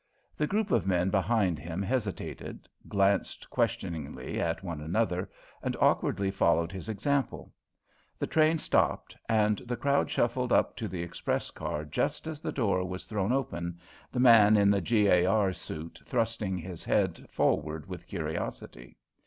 The 0.35 0.47
group 0.47 0.71
of 0.71 0.87
men 0.87 1.11
behind 1.11 1.59
him 1.59 1.83
hesitated, 1.83 2.67
glanced 2.87 3.47
questioningly 3.51 4.39
at 4.41 4.63
one 4.63 4.81
another, 4.81 5.29
and 5.61 5.75
awkwardly 5.79 6.31
followed 6.31 6.71
his 6.71 6.89
example. 6.89 7.53
The 8.17 8.25
train 8.25 8.57
stopped, 8.57 9.15
and 9.29 9.59
the 9.59 9.77
crowd 9.77 10.09
shuffled 10.09 10.51
up 10.51 10.75
to 10.77 10.87
the 10.87 11.03
express 11.03 11.51
car 11.51 11.85
just 11.85 12.25
as 12.25 12.41
the 12.41 12.51
door 12.51 12.83
was 12.87 13.05
thrown 13.05 13.31
open, 13.31 13.79
the 14.11 14.19
man 14.19 14.57
in 14.57 14.71
the 14.71 14.81
G.A.R. 14.81 15.53
suit 15.53 16.01
thrusting 16.07 16.57
his 16.57 16.83
head 16.83 17.27
forward 17.29 17.87
with 17.87 18.07
curiosity. 18.07 18.97